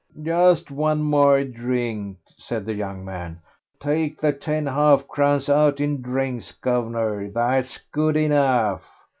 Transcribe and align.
"Just 0.23 0.71
one 0.71 1.03
more 1.03 1.43
drink," 1.43 2.17
said 2.35 2.65
the 2.65 2.73
young 2.73 3.05
man. 3.05 3.39
"Take 3.79 4.19
the 4.19 4.33
ten 4.33 4.65
half 4.65 5.07
crowns 5.07 5.47
out 5.47 5.79
in 5.79 6.01
drinks, 6.01 6.51
guv'nor, 6.53 7.29
that's 7.31 7.79
good 7.93 8.17
enough. 8.17 8.83